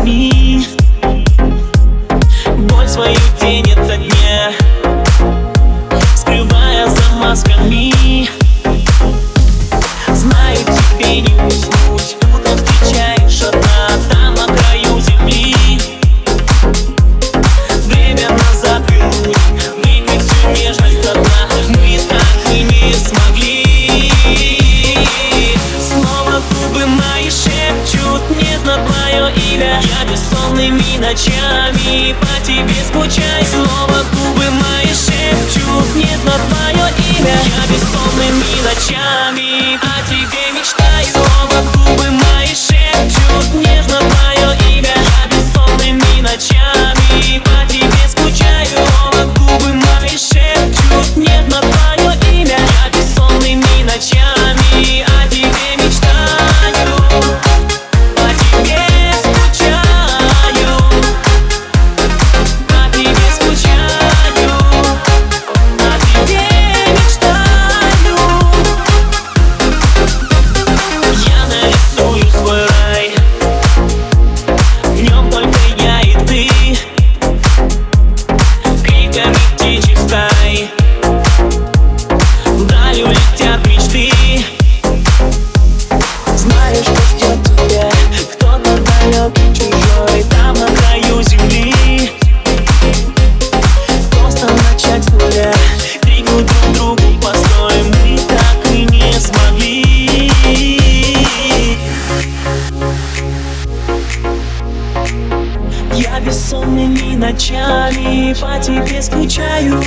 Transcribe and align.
пойми 0.00 0.66
Боль 2.70 2.88
свою 2.88 3.16
тенет 3.38 3.78
это 3.78 3.96
не 3.96 4.10
Скрывая 6.16 6.88
за 6.88 7.16
масками. 7.16 8.28
Знаю, 10.08 10.58
тебе 10.58 11.20
не 11.22 11.34
уснуть. 11.46 11.89
Я 29.60 30.04
бессонными 30.10 30.96
ночами 30.96 32.14
по 32.18 32.46
тебе 32.46 32.82
скучаю. 32.88 33.44
Снова 33.44 34.04
губы 34.10 34.50
мои 34.50 34.86
шепчут 34.86 35.94
нежно 35.94 36.32
твое 36.48 36.90
имя. 37.18 37.36
Я 37.44 37.66
бессонными 37.68 38.62
ночами 38.62 39.76
о 39.76 40.08
тебе 40.08 40.58
мечтаю. 40.58 41.04
Снова 41.04 41.62
губы 41.74 42.10
мои 42.10 42.48
шепчут 42.48 43.52
нежно 43.54 43.98
твое 43.98 44.78
имя. 44.78 44.94
Я 44.96 45.28
бессонными 45.28 46.22
ночами 46.22 46.79
бессонными 106.20 107.16
ночами. 107.16 108.34
По 108.40 108.62
тебе 108.62 109.02
скучаю. 109.02 109.82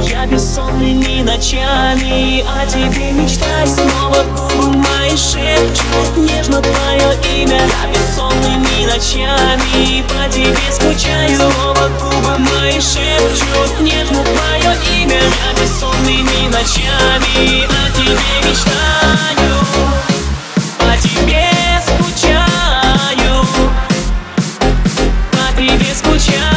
Я 0.00 0.26
бессонными 0.26 1.22
ночами 1.22 2.40
о 2.42 2.66
тебе 2.66 3.12
мечтаю 3.12 3.66
Снова 3.66 4.24
губы 4.36 4.76
мои 4.78 5.16
шепчут. 5.16 6.16
Нежно 6.16 6.60
твое 6.60 7.42
имя. 7.42 7.60
Я 7.60 7.90
бессонными 7.92 8.86
ночами 8.86 10.02
по 10.08 10.32
тебе 10.32 10.56
скучаю. 10.70 11.36
Снова 11.36 11.88
губы 12.00 12.38
мои 12.38 12.80
шепчут. 12.80 13.80
Нежно 13.80 14.22
твое 14.24 14.44
случайно 26.18 26.53